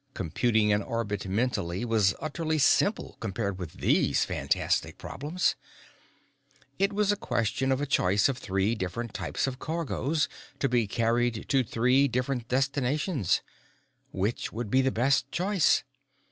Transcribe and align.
Computing 0.15 0.73
an 0.73 0.81
orbit 0.81 1.27
mentally 1.27 1.85
was 1.85 2.15
utterly 2.19 2.57
simple 2.57 3.17
compared 3.19 3.59
with 3.59 3.73
these 3.73 4.25
fantastic 4.25 4.97
problems. 4.97 5.55
It 6.79 6.91
was 6.91 7.11
a 7.11 7.15
question 7.15 7.71
of 7.71 7.79
a 7.81 7.85
choice 7.85 8.27
of 8.27 8.39
three 8.39 8.73
different 8.73 9.13
types 9.13 9.45
of 9.45 9.59
cargoes, 9.59 10.27
to 10.57 10.67
be 10.67 10.87
carried 10.87 11.47
to 11.49 11.63
three 11.63 12.07
different 12.07 12.47
destinations. 12.47 13.41
Which 14.11 14.51
would 14.51 14.71
be 14.71 14.81
the 14.81 14.89
best 14.89 15.31
choice? 15.31 15.83